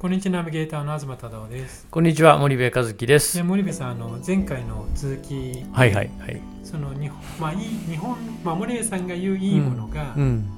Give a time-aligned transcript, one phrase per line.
[0.00, 0.34] こんにちは。
[0.34, 1.88] ナビゲーターの東忠夫です。
[1.90, 3.36] こんにちは森部和樹です。
[3.36, 6.40] で森部さんあの前回の続きはいはいはい。
[6.62, 10.57] その日本まあいい日本まあ森部さんが言ういいものが、うんうん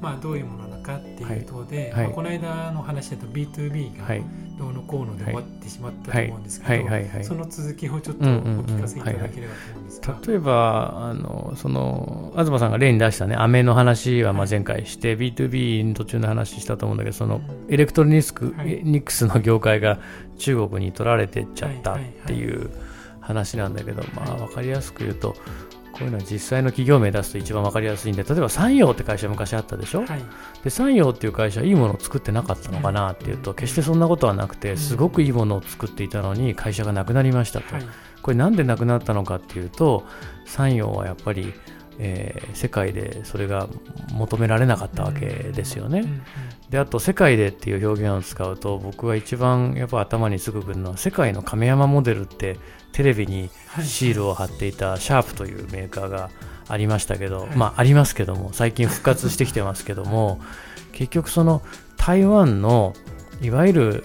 [0.00, 2.04] まあどういうものなのかっていうところで、はい。
[2.06, 4.22] まあ、この間の話だと B2B がはい。
[4.58, 6.82] どうのこうので終わってしまったと思うんですけど、はい。
[6.84, 7.02] はい。
[7.02, 7.08] はい。
[7.10, 7.24] はい。
[7.24, 18.80] その続きをちょっとお聞かせいただければと思うんですが、例えばあのその東さんが例に出したね飴の話はまあ前回して、B2B の途中の話したと思うんだけどそのエレクトロニスク、はい。
[18.82, 20.00] ニックスの業界が
[20.38, 22.02] 中国に取られてっちゃったっはい。
[22.02, 22.10] はい。
[22.10, 22.26] はい。
[22.26, 22.56] てい。
[22.56, 22.70] う
[23.28, 25.36] 話なんだけど、まあ分かりやすく言うと
[25.98, 30.22] こういうのは実際の企業名出すと一番分かりやすいんで例えば三陽って会社昔あったでしょ、はい。
[30.62, 37.84] で三陽っていう会社はいいものを作ってなかったのかなっていうと決してそんなことはなくてすごくいいものを作っていたのに会社がなくなりましたと、はい。
[38.22, 40.04] これなんでなくなったのかっていうと
[40.46, 41.52] 三陽はやっぱり、
[41.98, 43.68] えー世界でそれが
[44.12, 46.04] 求められなかったわけですよね、
[46.70, 52.58] であと世界でっていう表現を使うと僕が一番やっぱ頭にすぐくるのは世界の亀山モデルって
[52.92, 53.84] テレビにはい。
[53.84, 56.30] シールを貼っていたシャープというメーカーが
[56.68, 57.50] ありましたけど、はい。
[57.56, 60.40] まあありますけども最近復活してきてますけども
[60.92, 61.62] 結局その
[61.96, 62.94] 台湾の
[63.40, 64.04] いわゆる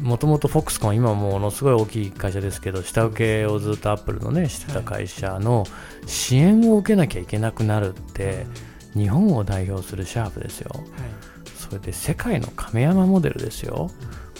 [0.00, 5.64] もともとフォックスコン今ものすごい大きい会社ですけど下請けをずっとアップルのねしてた会社の
[6.06, 8.46] 支援を受けなきゃいけなくなるって
[8.94, 10.70] 日本を代表するシャープですよ。
[10.74, 10.84] はい。
[11.56, 13.90] それで世界の亀山モデルですよ。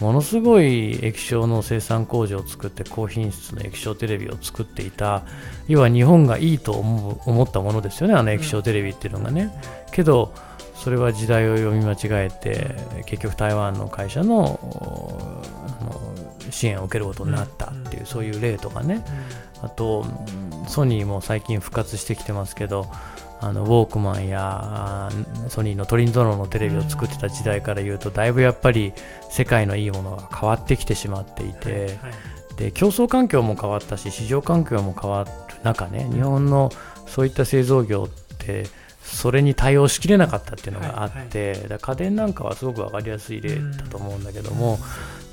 [0.00, 5.24] ものすごい液晶の生産工場を作って高品質の液晶テレビを作っていた
[5.68, 9.52] 要は日本がいいと思う思ったものですよねあの液晶テレビっていうのがね。
[9.92, 10.32] けど
[10.82, 14.58] それは時代を読み間違えて結局台湾の会社の
[16.50, 19.04] 支援を受けることになったっていうそういう例とかね。
[19.62, 20.06] あと
[20.62, 22.86] うんソニーも最近復活してきてますけど
[23.40, 25.10] あのウォークマンや
[25.48, 28.92] ソニーのトリントロンのテレビを作ってた時代から言うとだいぶやっぱり
[29.30, 32.12] 世界のいいものが変わってきてしまっていて、はい。
[32.56, 35.30] で競争環境も変わったし市場環境も変わる
[35.62, 36.70] 中ね日本の
[37.06, 38.66] そういった製造業って
[39.02, 44.78] それに対応しきれなかったっていうのがあって、だから家電なんかはすごく分かりやすい例だと思うんだけども、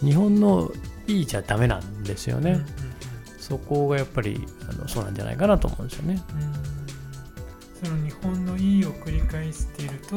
[0.03, 0.72] 日本の
[1.07, 2.66] いいじゃダメなんですよね、うんうん
[3.47, 6.22] そこがやっぱりあのそうなんじゃないかなと思うんですよね。
[7.81, 10.16] その日本のいいを繰り返していると、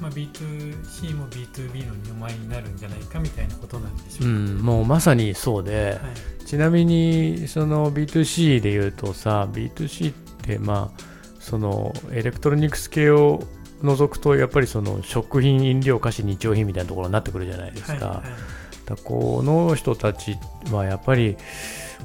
[0.00, 6.08] まあ、B2C も B2B の2倍になるんじゃないかみたいなことなんでしょううか、ん、もうまさにそうで、は
[6.42, 6.46] い。
[6.46, 11.09] ちなみにその B2C で言うとさ B2C ってまあ
[11.50, 13.42] そのエレクトロニクス系を
[13.82, 18.86] 除くとやっぱりその食品飲料菓子日用品みたいなところになってくるじゃないですか,、はいはい。
[18.86, 20.38] だこの人たち
[20.70, 21.36] はやっぱり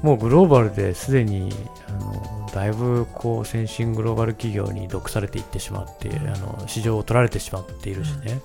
[0.01, 1.51] もうグローバルですでに
[1.87, 8.41] あのだいぶこう先進グローバル企業に毒されていってしまってあの市場を取られてしまっているしね、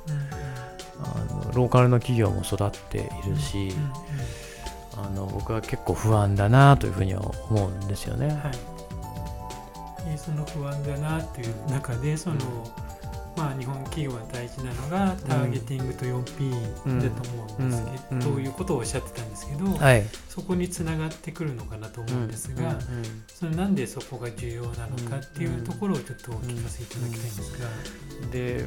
[1.03, 3.75] あのローカルの企業も育っているし、うんうんうん
[5.03, 8.28] あの僕は結構不安だなというふうには思うんですよね。
[8.28, 8.38] はい、
[10.10, 12.37] にその不安だなっていう中でその、
[13.40, 20.04] まあ、日本企業が大事なのがターゲティングと 4P だと思うんですけど、ということをおっしゃってたんですけど、はい。
[20.28, 22.78] そこにつながってくるのかなと思うんですが、
[23.28, 27.68] そのなんでそこが重要なのかっていうところをちょっとお聞かせいただきたいんですが、
[28.30, 28.64] で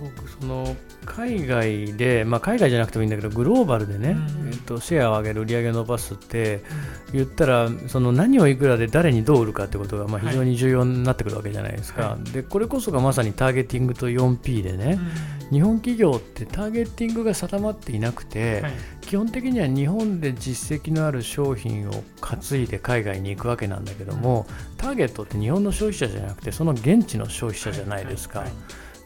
[0.00, 4.48] 僕その海外で、まあ、海外じゃなくてもいいんだけどグローバルでね、うん。
[4.48, 6.64] えっと、シェアを上げる売り上げを伸ばすって
[7.12, 10.30] 言ったらその何をいくらで誰にどう売るかってことがまあはい。
[10.30, 14.98] 非常に重要になってくるわけじゃないですか、はでこれこそがまさにターゲティングと 4P でね、
[15.50, 18.72] 日本企業ってターゲティングが定まっていなくて、はい。
[19.02, 28.52] 基本的には日本で実績のある商品を担いで海外に行くわけなんだけども、ターゲットって日本の消費者じゃなくてその現地の消費者じゃないですか、はい。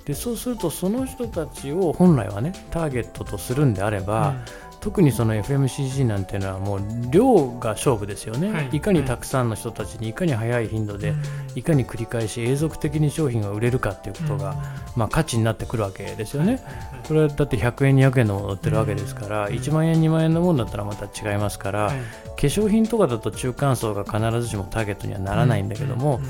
[0.06, 4.36] でそうするとその人たちを本来はねターゲットとするんであれば、
[4.80, 6.80] 特にその FMCG なんていうのはもう
[7.10, 8.68] 量が勝負ですよね、はい。
[8.72, 11.14] い、かにたくさんの人たちにいかに早い頻度で、
[11.54, 14.56] いかに繰り返し永続的に商品が売れるかっていうことが、
[14.96, 16.62] まあ、価値になってくるわけですよね。
[17.06, 19.52] これはだって100円200円のもの売ってるわけですから、うん。
[19.52, 21.98] 1万円2万円のものだったらまた違いますから、はい。
[21.98, 26.20] 化粧品とかだと中間層が必ずしもターゲットにはならないんだけども、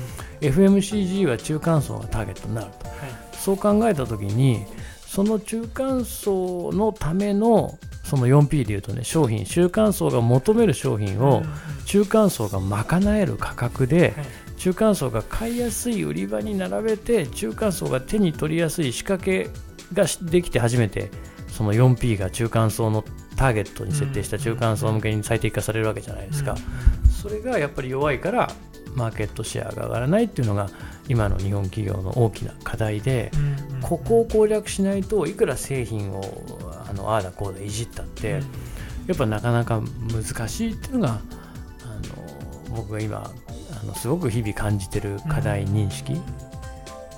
[0.41, 2.89] FMCG は中間層がターゲットになると。
[2.89, 2.97] はい。
[3.41, 4.65] そう考えた時に
[5.07, 7.77] その中間層のための
[8.11, 11.43] その 4P でいうとね商品中間層が求める商品を
[11.85, 14.13] 中間層が賄える価格ではい。
[14.57, 19.49] 中間層が買いやすい売り場に並べて中間層が手に取りやすい仕掛け
[19.93, 21.09] ができて初めて
[21.47, 23.03] その 4P が中間層の
[23.37, 26.55] ターゲットに設定した中間層向けに最適化されるわけじゃないですか、
[27.09, 28.51] それがやっぱり弱いから
[28.93, 30.69] マーケットシェアが上がらないっていうのが
[31.07, 33.31] 今の日本企業の大きな課題で、
[33.81, 36.21] ここを攻略しないといくら製品を
[36.91, 38.41] あのああだこうだいじったって、
[39.07, 41.17] やっぱなかなか難しいっていうのがあ
[42.69, 43.31] の僕が今
[43.81, 46.19] あのすごく日々感じてる課題認識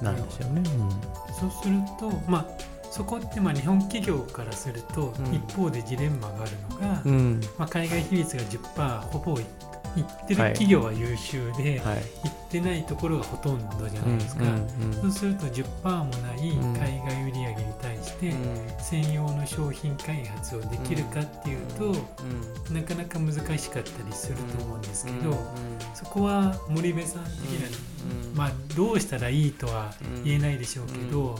[0.02, 0.62] なんですよね。
[0.62, 0.90] うん、
[1.34, 12.30] そうすると、まあそこってまあ日本企業からすると、一方でジレンマがあるのが、うん、まあ、海外比率が10%ほぼ行ってる企業は優秀で、はい、行
[12.60, 14.44] ってないところがほとんどじゃないですか、
[15.02, 18.32] そうすると10%もない海外売上に対して
[18.80, 21.96] 専用の商品開発をできるかっていうと、
[22.72, 25.36] なかなか難しかったりすると思うんですけど、
[25.96, 27.78] そこは森部さん的な、
[28.36, 29.92] まあ、どうしたらいいとは
[30.24, 31.40] 言えないでしょうけど、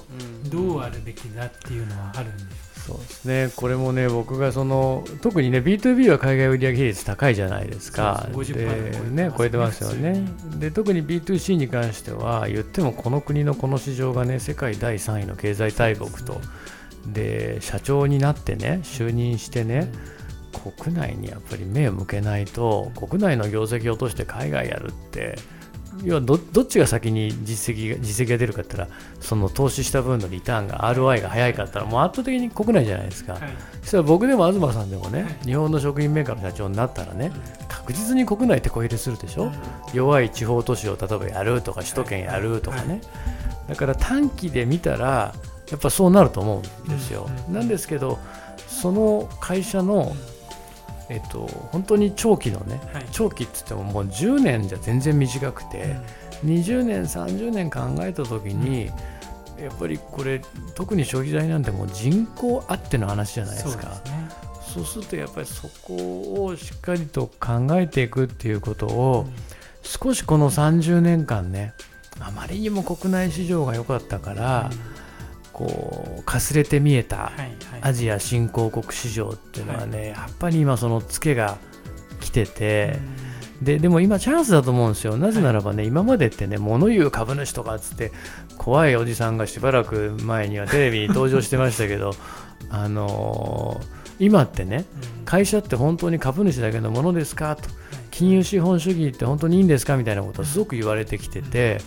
[0.50, 8.66] どうあるべきだっていうのはあるんですそうですね、これもね、僕がその特にね、B2B は海外売上比率高いじゃないですか、そうそうで
[9.10, 10.26] ね、超えてますよね。
[10.60, 16.40] で、特に B2C に関しては、言ってもこの国のこの市場がね、世界第3位の経済大国と、
[17.08, 19.92] で社長になってね、就任してね、
[20.76, 25.36] 国内にやっぱり目を向けないと、国内の業績を落として海外やるって、
[26.04, 33.42] 要はどっちが先に実績が実績が出るかって言ったらその投資した分のリターンが ROI が早いかったらもう圧倒的に国内じゃないですか、はい、
[33.82, 37.32] そしたら僕でも東さんでもね、はい、日本の食品メーカーの社長になったらね、
[37.84, 39.52] 確実に国内ってこ入れするでしょ、
[39.94, 43.02] 弱い地方都市を例えばやるとか首都圏やるとかね、
[43.68, 45.34] だから短期で見たら
[45.70, 48.20] やっぱそうなると思うんですよ、なんですけど
[48.68, 50.16] その会社の
[51.10, 55.98] えっと、本当に長期のね、はい、長期って言ってももう10年じゃ全然短くて、
[56.44, 58.90] うん、20年30年考えた時に、
[59.58, 60.42] うん、やっぱりこれ
[60.76, 64.02] 特に消費財なんてもう人口あっての話じゃないですか。
[64.74, 69.34] そう、ね,、するとやっぱりそこをしっかりと考えていくっていうことを、うん、
[69.82, 71.74] 少しこの30年間ね
[72.20, 74.70] あまりにも国内市場が良かったから、
[75.52, 77.32] こうかすれて見えた
[77.82, 81.58] アジア新興国市場っていうのはね、はい、やっぱり今そのツケが
[82.20, 83.00] 来てて、
[83.62, 85.16] ででも今チャンスだと思うんですよ。
[85.18, 88.12] なぜならばね、はい、今までってね物言う株主とかっつって
[88.58, 92.14] 怖いおじさんがしばらく前にはテレビに登場してましたけど
[92.70, 94.86] あのー、今ってね、
[95.26, 97.56] 会社って本当に株主だけのものですか？
[97.56, 97.70] と。
[98.12, 99.98] 金融資本主義って本当にいいんですか？
[99.98, 101.80] みたいなことをすごく言われてきてて。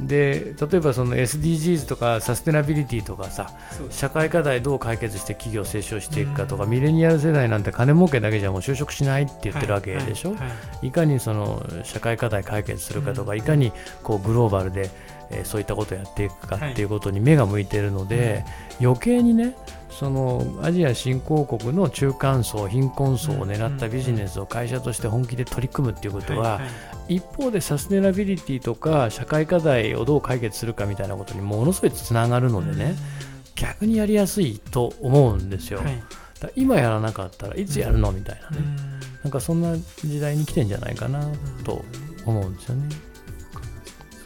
[0.00, 3.50] で例えばその SDGs とかサステナビリティとかさ
[3.90, 10.34] 社会課題どう解決して企業を成長していくかとか、ミレニアル世代なんて金儲けだけじゃもう就職しないって言ってるわけでしょ、
[10.80, 10.90] い。
[10.90, 13.72] かにその社会課題解決するかとか、いかに
[14.02, 14.88] こうグローバルで、
[15.30, 18.44] えー、そういったことをやっていくかっていうことに目が向いているので、
[18.80, 19.56] 余計にね
[19.90, 26.60] そのアジア新興国の中間層貧困層を狙ったビジネスを会社として本気で取り組むっていうことは、
[27.08, 32.94] 一方でサステナビリティとか社会課題をどう解決するかみたいなことにものすごいつながるのでね、
[33.56, 35.80] 逆にやりやすいと思うんですよ。
[36.56, 38.12] 今やらなかったらいつやるの？
[38.12, 38.64] みたいなね、
[39.22, 41.22] なんかそんな時代に来てんじゃないかな
[41.64, 41.84] と
[42.24, 42.88] 思うんですよね。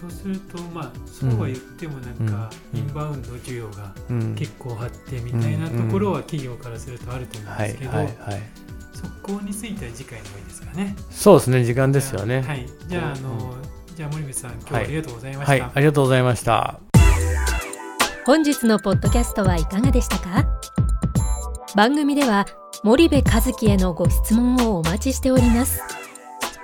[0.05, 3.93] そうするとまあそうは言ってもなんかインバウンド需要が
[4.37, 7.93] 結構あってみたいなところは企業からするとあると思うんですけど
[8.93, 10.97] そこについては次回の方がいいですかね。
[11.11, 12.43] そうですね時間ですよね。
[12.43, 12.67] はい。
[12.87, 13.55] じゃああの、
[13.97, 16.81] じゃあ森口さん今日はありがとうございました、はい、はい、ありがとうございました。
[18.27, 20.47] 本日のポッドキャストはいかがでしたか？
[21.75, 22.47] 番組では
[22.83, 25.81] 森部和樹へのご質問をお待ちしております